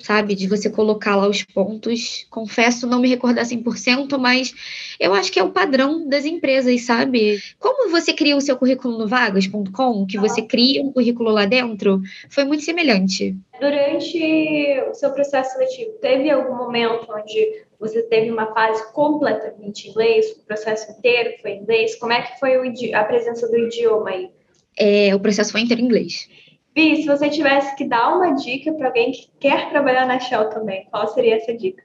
[0.00, 0.34] Sabe?
[0.34, 2.26] De você colocar lá os pontos.
[2.30, 4.54] Confesso não me recordar 100%, mas
[4.98, 7.42] eu acho que é o padrão das empresas, sabe?
[7.58, 12.00] Como você cria o seu currículo no vagas.com, que você cria um currículo lá dentro,
[12.28, 13.36] foi muito semelhante.
[13.60, 19.90] Durante o seu processo seletivo, teve algum momento onde você teve uma fase completamente em
[19.90, 21.96] inglês, o processo inteiro foi em inglês?
[21.96, 22.54] Como é que foi
[22.94, 24.30] a presença do idioma aí?
[24.76, 26.28] É, o processo foi inteiro em inglês.
[26.74, 30.50] Vi, se você tivesse que dar uma dica para alguém que quer trabalhar na Shell
[30.50, 31.82] também, qual seria essa dica?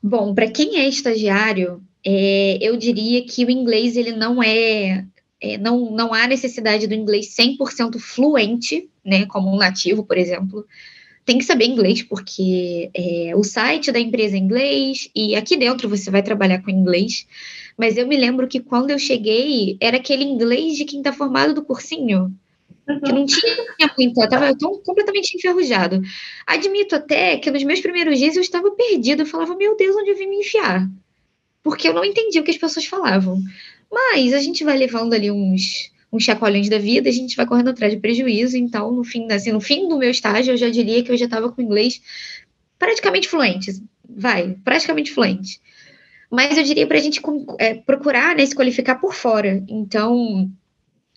[0.00, 5.04] Bom, para quem é estagiário, é, eu diria que o inglês ele não é,
[5.40, 10.64] é, não, não há necessidade do inglês 100% fluente, né, como um nativo, por exemplo.
[11.24, 15.88] Tem que saber inglês, porque é, o site da empresa é inglês, e aqui dentro
[15.88, 17.26] você vai trabalhar com inglês.
[17.76, 21.52] Mas eu me lembro que quando eu cheguei, era aquele inglês de quem está formado
[21.52, 22.32] do cursinho
[23.00, 23.56] que não tinha
[23.98, 26.00] muito, eu estava tão completamente enferrujado.
[26.46, 30.10] Admito até que nos meus primeiros dias eu estava perdida, eu falava, meu Deus, onde
[30.10, 30.88] eu vim me enfiar?
[31.62, 33.42] Porque eu não entendia o que as pessoas falavam.
[33.90, 37.70] Mas a gente vai levando ali uns, uns chacoalhões da vida, a gente vai correndo
[37.70, 41.02] atrás de prejuízo, então no fim, assim, no fim do meu estágio eu já diria
[41.02, 42.00] que eu já estava com inglês
[42.78, 45.60] praticamente fluente, vai, praticamente fluente.
[46.30, 47.20] Mas eu diria para a gente
[47.58, 49.64] é, procurar né, se qualificar por fora.
[49.66, 50.50] Então,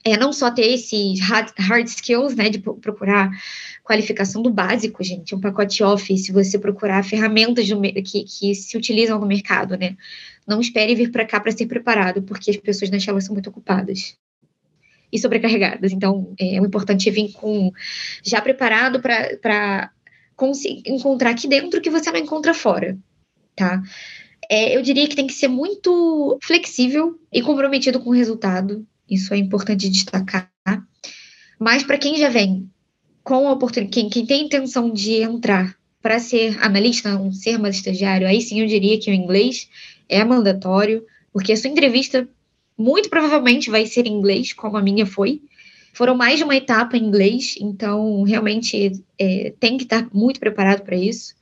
[0.03, 3.29] é não só ter esses hard, hard skills, né, de procurar
[3.83, 7.67] qualificação do básico, gente, um pacote Office, se você procurar ferramentas
[8.05, 9.95] que, que se utilizam no mercado, né,
[10.47, 13.49] não espere vir para cá para ser preparado, porque as pessoas na Shell são muito
[13.49, 14.17] ocupadas
[15.11, 17.71] e sobrecarregadas, então é, é importante vir com
[18.23, 19.91] já preparado para
[20.85, 22.97] encontrar aqui dentro o que você não encontra fora,
[23.55, 23.83] tá?
[24.49, 29.33] É, eu diria que tem que ser muito flexível e comprometido com o resultado, isso
[29.33, 30.49] é importante destacar.
[31.59, 32.67] Mas para quem já vem
[33.23, 37.75] com a oportunidade, quem, quem tem intenção de entrar para ser analista, não ser mais
[37.75, 39.69] estagiário, aí sim eu diria que o inglês
[40.09, 42.27] é mandatório, porque a sua entrevista
[42.75, 45.41] muito provavelmente vai ser em inglês, como a minha foi.
[45.93, 50.81] Foram mais de uma etapa em inglês, então realmente é, tem que estar muito preparado
[50.81, 51.35] para isso.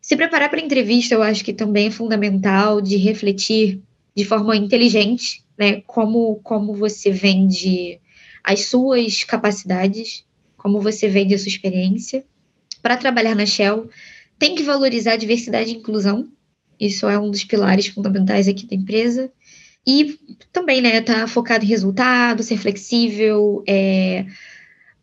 [0.00, 3.82] Se preparar para a entrevista, eu acho que também é fundamental de refletir
[4.16, 5.80] de forma inteligente né?
[5.86, 8.00] Como, como você vende
[8.42, 10.24] as suas capacidades,
[10.56, 12.24] como você vende a sua experiência.
[12.82, 13.88] Para trabalhar na Shell,
[14.38, 16.28] tem que valorizar a diversidade e inclusão.
[16.78, 19.32] Isso é um dos pilares fundamentais aqui da empresa.
[19.86, 20.18] E
[20.52, 24.26] também, né, tá focado em resultado, ser flexível, é,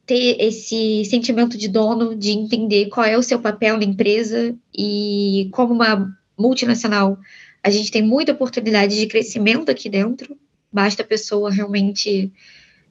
[0.06, 5.50] ter esse sentimento de dono, de entender qual é o seu papel na empresa e
[5.54, 7.18] como uma multinacional,
[7.64, 10.38] a gente tem muita oportunidade de crescimento aqui dentro.
[10.72, 12.32] Basta a pessoa realmente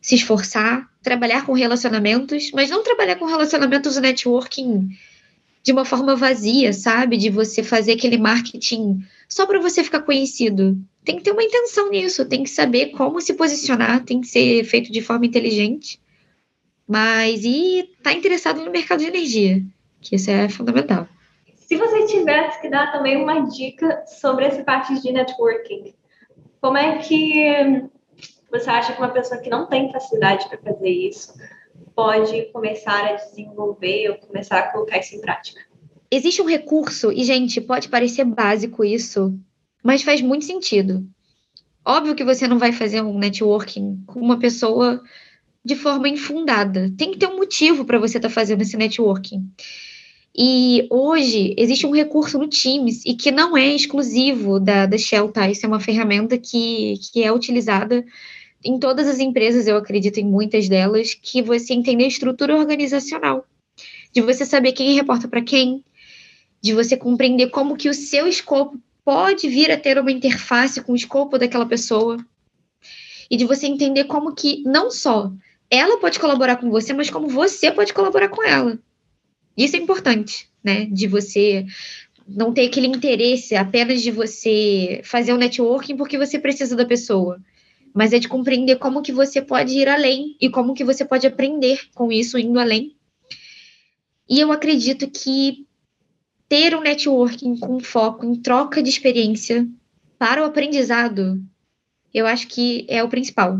[0.01, 4.89] se esforçar, trabalhar com relacionamentos, mas não trabalhar com relacionamentos networking
[5.63, 7.17] de uma forma vazia, sabe?
[7.17, 10.77] De você fazer aquele marketing só para você ficar conhecido.
[11.05, 14.65] Tem que ter uma intenção nisso, tem que saber como se posicionar, tem que ser
[14.65, 16.01] feito de forma inteligente.
[16.89, 19.63] Mas e tá interessado no mercado de energia,
[20.01, 21.09] que isso é fundamental.
[21.67, 25.95] Se você tivesse que dar também uma dica sobre essa parte de networking,
[26.61, 27.89] como é que
[28.51, 31.35] você acha que uma pessoa que não tem facilidade para fazer isso
[31.95, 35.61] pode começar a desenvolver ou começar a colocar isso em prática?
[36.11, 39.35] Existe um recurso, e, gente, pode parecer básico isso,
[39.83, 41.07] mas faz muito sentido.
[41.85, 45.03] Óbvio que você não vai fazer um networking com uma pessoa
[45.65, 46.93] de forma infundada.
[46.97, 49.51] Tem que ter um motivo para você estar tá fazendo esse networking.
[50.35, 55.31] E hoje existe um recurso no Teams e que não é exclusivo da, da Shell,
[55.31, 55.51] tá?
[55.51, 58.05] Isso é uma ferramenta que, que é utilizada
[58.65, 63.45] em todas as empresas, eu acredito em muitas delas, que você entender a estrutura organizacional,
[64.13, 65.85] de você saber quem reporta para quem,
[66.61, 70.93] de você compreender como que o seu escopo pode vir a ter uma interface com
[70.93, 72.25] o escopo daquela pessoa,
[73.29, 75.33] e de você entender como que não só
[75.69, 78.79] ela pode colaborar com você, mas como você pode colaborar com ela.
[79.57, 80.87] Isso é importante, né?
[80.87, 81.67] De você
[82.27, 86.85] não ter aquele interesse apenas de você fazer o um networking porque você precisa da
[86.85, 87.41] pessoa,
[87.93, 91.27] mas é de compreender como que você pode ir além e como que você pode
[91.27, 92.97] aprender com isso indo além.
[94.29, 95.67] E eu acredito que
[96.49, 99.67] ter um networking com foco em troca de experiência
[100.19, 101.43] para o aprendizado,
[102.15, 103.59] eu acho que é o principal.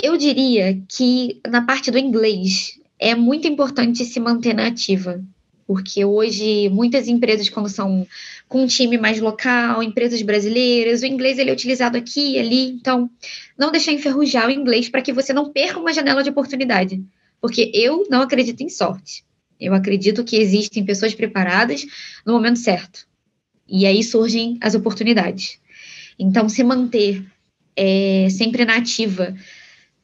[0.00, 5.22] Eu diria que na parte do inglês, é muito importante se manter na ativa,
[5.66, 8.06] porque hoje muitas empresas, quando são
[8.48, 12.70] com um time mais local, empresas brasileiras, o inglês ele é utilizado aqui e ali,
[12.70, 13.10] então
[13.56, 17.02] não deixar enferrujar o inglês para que você não perca uma janela de oportunidade,
[17.40, 19.24] porque eu não acredito em sorte.
[19.60, 21.84] Eu acredito que existem pessoas preparadas
[22.24, 23.06] no momento certo.
[23.68, 25.58] E aí surgem as oportunidades.
[26.18, 27.24] Então, se manter
[27.76, 29.34] é, sempre nativa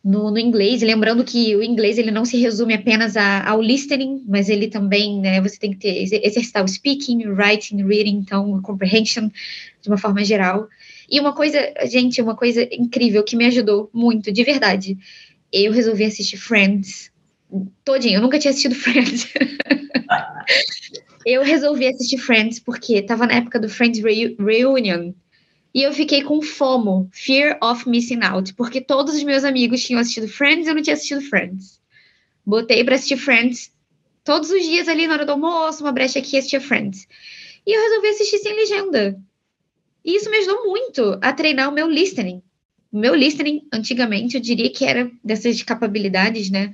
[0.04, 4.22] no, no, inglês, lembrando que o inglês ele não se resume apenas a, ao listening,
[4.28, 9.30] mas ele também, né, você tem que ter, exercitar o speaking, writing, reading, então, comprehension,
[9.80, 10.68] de uma forma geral.
[11.10, 14.98] E uma coisa, gente, uma coisa incrível que me ajudou muito, de verdade,
[15.50, 17.10] eu resolvi assistir Friends
[17.84, 19.32] todinho, eu nunca tinha assistido Friends.
[21.24, 24.02] eu resolvi assistir Friends porque estava na época do Friends
[24.38, 25.12] Reunion,
[25.74, 30.00] e eu fiquei com FOMO, Fear of Missing Out, porque todos os meus amigos tinham
[30.00, 31.80] assistido Friends e eu não tinha assistido Friends.
[32.46, 33.72] Botei para assistir Friends
[34.22, 37.08] todos os dias ali na hora do almoço, uma brecha aqui, assistia Friends.
[37.66, 39.20] E eu resolvi assistir sem legenda.
[40.04, 42.40] E isso me ajudou muito a treinar o meu listening.
[42.92, 46.72] O meu listening, antigamente, eu diria que era dessas capabilidades, né?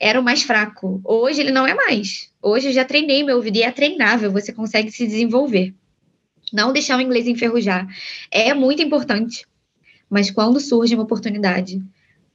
[0.00, 1.00] Era o mais fraco.
[1.04, 2.32] Hoje ele não é mais.
[2.42, 5.72] Hoje eu já treinei meu ouvido e é treinável, você consegue se desenvolver.
[6.52, 7.86] Não deixar o inglês enferrujar
[8.30, 9.46] é muito importante.
[10.08, 11.80] Mas quando surge uma oportunidade,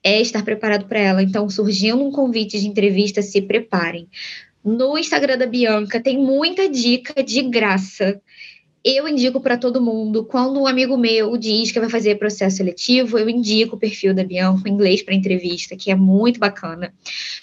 [0.04, 1.23] é estar preparado para ela.
[1.23, 4.08] Então, surgindo um convite de entrevista, se preparem.
[4.63, 8.21] No Instagram da Bianca tem muita dica de graça
[8.88, 13.17] eu indico para todo mundo, quando um amigo meu diz que vai fazer processo seletivo,
[13.17, 16.93] eu indico o perfil da Bianca, inglês para entrevista, que é muito bacana.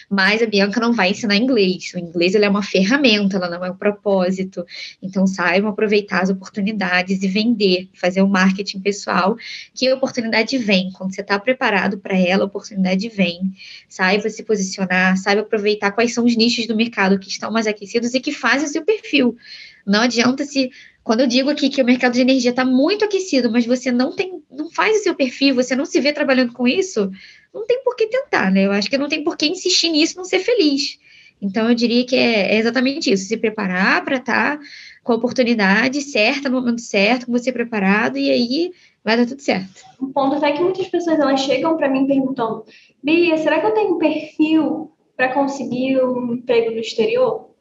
[0.09, 1.93] Mas a Bianca não vai ensinar inglês.
[1.97, 4.65] O inglês é uma ferramenta, ela não é um propósito.
[5.03, 9.37] Então, saibam aproveitar as oportunidades e vender, fazer o um marketing pessoal,
[9.75, 10.93] que a oportunidade vem.
[10.93, 13.53] Quando você está preparado para ela, a oportunidade vem.
[13.89, 18.15] Saiba se posicionar, saiba aproveitar quais são os nichos do mercado que estão mais aquecidos
[18.15, 19.37] e que fazem o seu perfil.
[19.85, 20.71] Não adianta se
[21.05, 24.15] quando eu digo aqui que o mercado de energia está muito aquecido, mas você não
[24.15, 27.11] tem, não faz o seu perfil, você não se vê trabalhando com isso,
[27.53, 28.67] não tem por que tentar, né?
[28.67, 30.99] Eu acho que não tem por que insistir nisso, não ser feliz.
[31.41, 34.65] Então eu diria que é, é exatamente isso, se preparar para estar tá
[35.03, 38.73] com a oportunidade certa, no momento certo, com você preparado, e aí
[39.05, 39.83] vai dar tudo certo.
[40.01, 42.65] Um ponto até que muitas pessoas elas chegam para mim perguntando,
[43.03, 47.52] Bia, será que eu tenho um perfil para conseguir um emprego no exterior?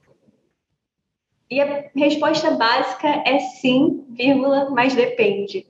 [1.52, 5.68] E a resposta básica é sim, vírgula, mas depende.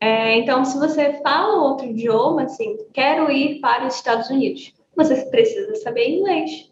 [0.00, 5.16] É, então, se você fala outro idioma, assim, quero ir para os Estados Unidos, você
[5.26, 6.70] precisa saber inglês.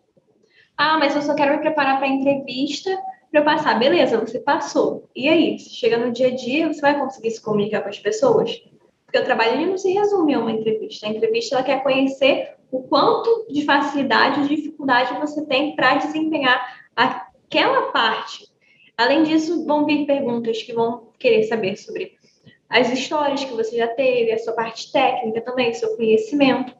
[0.76, 2.96] Ah, mas eu só quero me preparar para a entrevista
[3.28, 3.76] para eu passar.
[3.76, 5.10] Beleza, você passou.
[5.16, 5.58] E aí?
[5.58, 8.62] Chega no dia a dia, você vai conseguir se comunicar com as pessoas?
[9.04, 11.08] Porque o trabalho não se resume a uma entrevista.
[11.08, 16.84] A entrevista ela quer conhecer o quanto de facilidade ou dificuldade você tem para desempenhar
[17.54, 18.48] aquela parte.
[18.96, 22.16] Além disso, vão vir perguntas que vão querer saber sobre
[22.68, 26.74] as histórias que você já teve, a sua parte técnica também, seu conhecimento.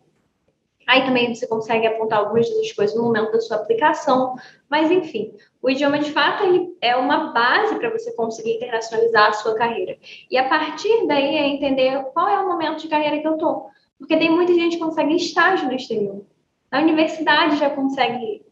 [0.87, 4.35] Aí também você consegue apontar algumas dessas coisas no momento da sua aplicação.
[4.69, 5.33] Mas, enfim,
[5.63, 9.97] o idioma de fato é uma base para você conseguir internacionalizar a sua carreira.
[10.31, 13.71] E a partir daí é entender qual é o momento de carreira que eu estou.
[13.99, 16.23] Porque tem muita gente que consegue estágio no exterior.
[16.71, 18.45] A universidade já consegue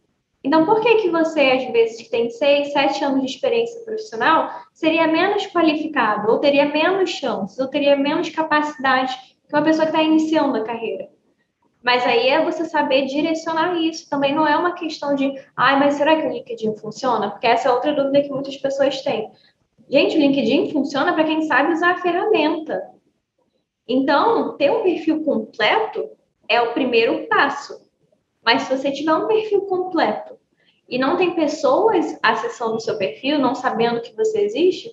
[0.45, 4.51] então, por que que você, às vezes, que tem seis, sete anos de experiência profissional,
[4.73, 9.17] seria menos qualificado, ou teria menos chances, ou teria menos capacidade
[9.49, 11.09] que uma pessoa que está iniciando a carreira?
[11.83, 14.09] Mas aí é você saber direcionar isso.
[14.09, 17.31] Também não é uma questão de, ai, mas será que o LinkedIn funciona?
[17.31, 19.31] Porque essa é outra dúvida que muitas pessoas têm.
[19.89, 22.83] Gente, o LinkedIn funciona para quem sabe usar a ferramenta.
[23.87, 26.09] Então, ter um perfil completo
[26.49, 27.92] é o primeiro passo.
[28.45, 30.35] Mas se você tiver um perfil completo
[30.89, 34.91] e não tem pessoas acessando o seu perfil, não sabendo que você existe,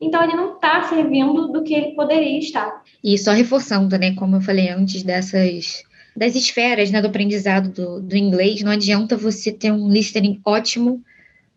[0.00, 2.82] então ele não está servindo do que ele poderia estar.
[3.02, 8.00] E só reforçando, né, como eu falei antes, dessas das esferas né, do aprendizado do,
[8.00, 11.02] do inglês, não adianta você ter um listening ótimo,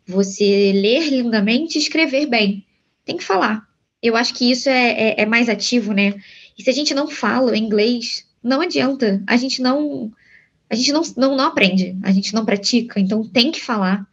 [0.07, 2.65] você ler lindamente e escrever bem.
[3.03, 3.63] Tem que falar.
[4.01, 6.13] Eu acho que isso é, é, é mais ativo, né?
[6.57, 9.21] E se a gente não fala inglês, não adianta.
[9.27, 10.11] A gente não
[10.69, 14.07] a gente não, não, não aprende, a gente não pratica, então tem que falar.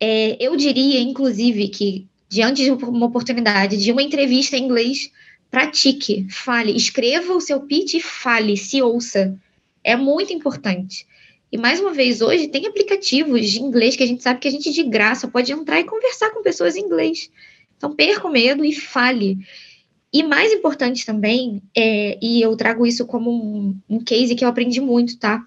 [0.00, 5.10] É, eu diria, inclusive, que diante de uma oportunidade, de uma entrevista em inglês,
[5.50, 9.38] pratique, fale, escreva o seu pitch e fale, se ouça.
[9.82, 11.06] É muito importante.
[11.50, 14.50] E mais uma vez, hoje tem aplicativos de inglês que a gente sabe que a
[14.50, 17.30] gente de graça pode entrar e conversar com pessoas em inglês.
[17.76, 19.38] Então, perca o medo e fale.
[20.12, 24.48] E mais importante também, é, e eu trago isso como um, um case que eu
[24.48, 25.42] aprendi muito, tá?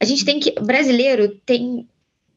[0.00, 0.52] A gente tem que.
[0.60, 1.88] Brasileiro tem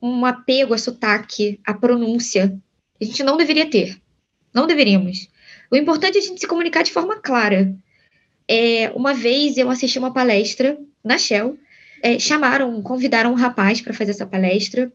[0.02, 2.58] um apego a sotaque, a pronúncia.
[3.00, 3.99] A gente não deveria ter.
[4.53, 5.28] Não deveríamos.
[5.70, 7.76] O importante é a gente se comunicar de forma clara.
[8.47, 11.58] É, uma vez eu assisti uma palestra na Shell.
[12.01, 14.91] É, chamaram, convidaram um rapaz para fazer essa palestra.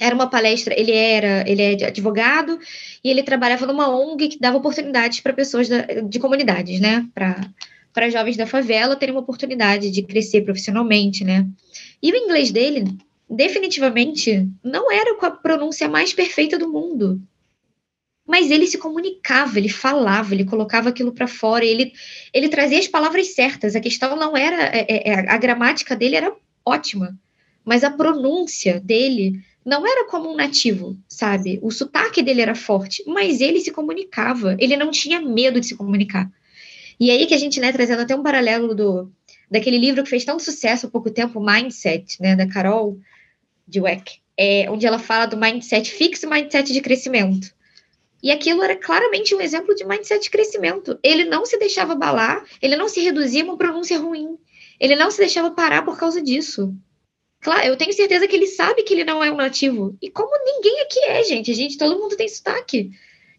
[0.00, 2.58] era uma palestra, ele era, ele é advogado
[3.02, 7.06] e ele trabalhava numa ONG que dava oportunidades para pessoas da, de comunidades, né?
[7.12, 11.46] Para jovens da favela terem uma oportunidade de crescer profissionalmente, né?
[12.02, 12.84] E o inglês dele,
[13.28, 17.20] definitivamente, não era com a pronúncia mais perfeita do mundo.
[18.26, 21.92] Mas ele se comunicava, ele falava, ele colocava aquilo para fora, ele,
[22.32, 23.74] ele trazia as palavras certas.
[23.74, 24.64] A questão não era.
[24.64, 26.34] É, é, é, a gramática dele era
[26.64, 27.18] ótima,
[27.64, 31.58] mas a pronúncia dele não era como um nativo, sabe?
[31.62, 35.74] O sotaque dele era forte, mas ele se comunicava, ele não tinha medo de se
[35.74, 36.30] comunicar.
[36.98, 39.12] E aí que a gente, né, trazendo até um paralelo do
[39.50, 42.98] daquele livro que fez tanto sucesso há pouco tempo, Mindset, né, da Carol
[43.66, 47.52] Dweck, é, onde ela fala do mindset fixo e mindset de crescimento.
[48.22, 50.98] E aquilo era claramente um exemplo de mindset de crescimento.
[51.02, 54.36] Ele não se deixava abalar, ele não se reduzia a uma pronúncia ruim.
[54.80, 56.74] Ele não se deixava parar por causa disso.
[57.40, 59.96] Claro, eu tenho certeza que ele sabe que ele não é um nativo.
[60.02, 61.50] E como ninguém aqui é, gente.
[61.50, 62.90] A gente, todo mundo tem sotaque.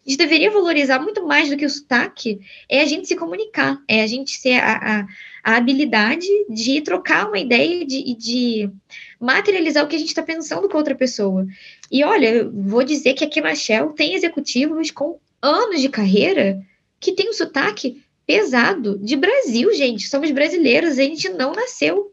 [0.06, 3.78] A gente deveria valorizar muito mais do que o sotaque, é a gente se comunicar,
[3.86, 5.06] é a gente ter a, a,
[5.42, 8.70] a habilidade de trocar uma ideia e de, de,
[9.18, 11.46] materializar o que a gente está pensando com outra pessoa.
[11.90, 16.60] E olha, vou dizer que aqui na Shell tem executivos com anos de carreira
[16.98, 20.08] que tem um sotaque pesado de Brasil, gente.
[20.08, 22.12] Somos brasileiros, a gente não nasceu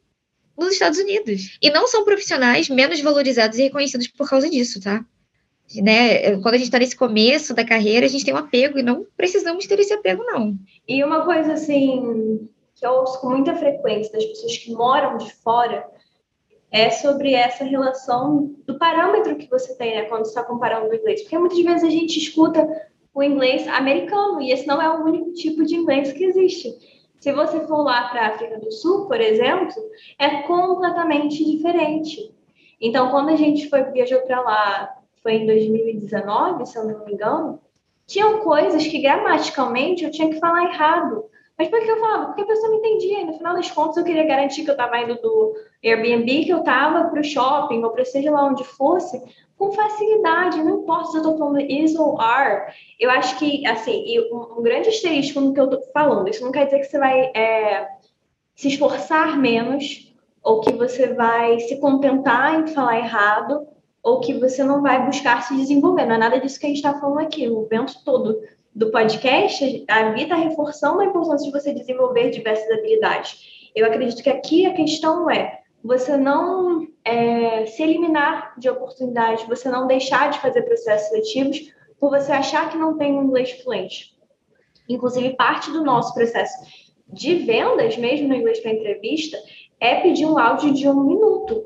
[0.57, 1.57] nos Estados Unidos.
[1.61, 5.05] E não são profissionais menos valorizados e reconhecidos por causa disso, tá?
[5.75, 6.37] Né?
[6.37, 9.05] Quando a gente está nesse começo da carreira, a gente tem um apego e não
[9.15, 10.57] precisamos ter esse apego, não.
[10.87, 12.47] E uma coisa assim
[12.77, 15.89] que eu ouço com muita frequência das pessoas que moram de fora
[16.71, 21.21] é sobre essa relação do parâmetro que você tem né, quando está comparando o inglês.
[21.21, 22.67] Porque muitas vezes a gente escuta
[23.13, 26.69] o inglês americano e esse não é o único tipo de inglês que existe.
[27.19, 29.73] Se você for lá para a África do Sul, por exemplo,
[30.19, 32.31] é completamente diferente.
[32.79, 37.13] Então, quando a gente foi viajou para lá, foi em 2019, se eu não me
[37.13, 37.59] engano,
[38.05, 41.25] tinham coisas que gramaticalmente eu tinha que falar errado.
[41.57, 42.25] Mas por que eu falava?
[42.27, 43.21] Porque a pessoa não entendia.
[43.21, 46.51] E no final das contas, eu queria garantir que eu estava indo do Airbnb, que
[46.51, 49.19] eu estava para o shopping, ou para seja lá onde fosse,
[49.57, 52.71] com facilidade, não importa se eu estou falando is ou are.
[52.99, 56.51] Eu acho que, assim, um, um grande asterisco no que eu estou falando, isso não
[56.51, 57.87] quer dizer que você vai é,
[58.55, 63.67] se esforçar menos, ou que você vai se contentar em falar errado,
[64.03, 66.05] ou que você não vai buscar se desenvolver.
[66.05, 67.49] Não é nada disso que a gente está falando aqui.
[67.49, 68.39] O vento todo
[68.77, 73.71] do podcast, a Bia está reforçando a importância de você desenvolver diversas habilidades.
[73.75, 79.67] Eu acredito que aqui a questão é você não é, se eliminar de oportunidades, você
[79.67, 84.15] não deixar de fazer processos seletivos por você achar que não tem um inglês fluente.
[84.87, 86.55] Inclusive, parte do nosso processo
[87.11, 89.39] de vendas, mesmo no inglês para entrevista,
[89.79, 91.65] é pedir um áudio de um minuto.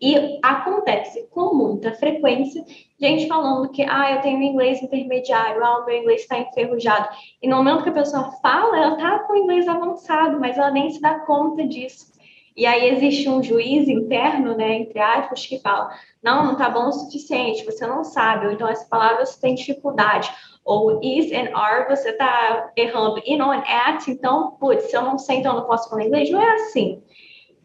[0.00, 2.64] E acontece com muita frequência
[3.00, 7.08] gente falando que ah, eu tenho inglês intermediário, ah, o meu inglês está enferrujado.
[7.40, 10.90] E no momento que a pessoa fala, ela está com inglês avançado, mas ela nem
[10.90, 12.08] se dá conta disso.
[12.56, 15.90] E aí existe um juiz interno, né, entre aspas, que fala:
[16.20, 19.54] não, não está bom o suficiente, você não sabe, ou então essa palavra você tem
[19.54, 20.28] dificuldade,
[20.64, 25.16] ou is and are você está errando, in on at, então, putz, se eu não
[25.18, 26.30] sei, então eu não posso falar inglês.
[26.30, 27.00] Não é assim.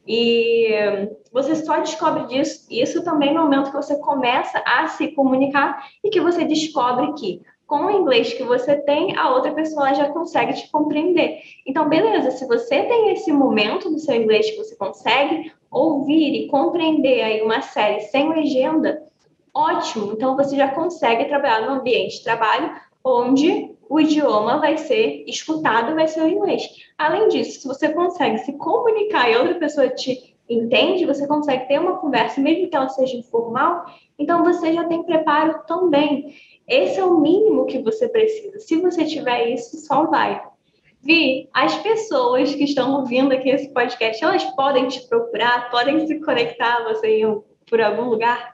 [0.05, 0.69] E
[1.31, 6.09] você só descobre disso, isso também no momento que você começa a se comunicar e
[6.09, 10.53] que você descobre que com o inglês que você tem, a outra pessoa já consegue
[10.53, 11.39] te compreender.
[11.65, 16.47] Então, beleza, se você tem esse momento do seu inglês que você consegue ouvir e
[16.47, 19.01] compreender aí uma série sem legenda,
[19.53, 20.11] ótimo.
[20.13, 25.95] Então, você já consegue trabalhar no ambiente de trabalho onde o idioma vai ser escutado,
[25.95, 26.69] vai ser o inglês.
[26.97, 31.79] Além disso, se você consegue se comunicar e outra pessoa te entende, você consegue ter
[31.79, 33.85] uma conversa, mesmo que ela seja informal,
[34.17, 36.35] então você já tem preparo também.
[36.67, 38.59] Esse é o mínimo que você precisa.
[38.59, 40.41] Se você tiver isso, só vai.
[41.01, 46.19] Vi, as pessoas que estão ouvindo aqui esse podcast, elas podem te procurar, podem se
[46.21, 47.21] conectar a você
[47.69, 48.52] por algum lugar?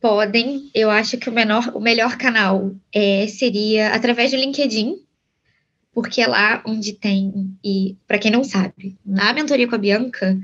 [0.00, 0.70] Podem.
[0.74, 4.96] Eu acho que o, menor, o melhor canal é, seria através do LinkedIn,
[5.92, 7.56] porque é lá onde tem.
[7.64, 10.38] E para quem não sabe, na mentoria com a Bianca,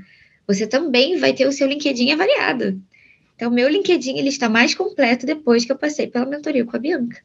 [0.47, 2.81] você também vai ter o seu LinkedIn avaliado.
[3.35, 6.79] Então, meu LinkedIn ele está mais completo depois que eu passei pela mentoria com a
[6.79, 7.21] Bianca.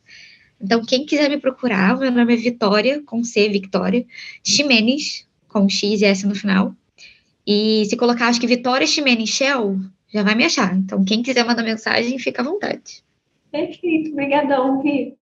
[0.61, 4.05] Então, quem quiser me procurar, meu nome é Vitória, com C, Victoria,
[4.45, 6.75] Ximenes, com X e S no final.
[7.47, 9.81] E se colocar, acho que Vitória Ximenes Shell,
[10.13, 10.77] já vai me achar.
[10.77, 13.03] Então, quem quiser mandar mensagem, fica à vontade.
[13.51, 15.17] Perfeito, obrigadão, Vi.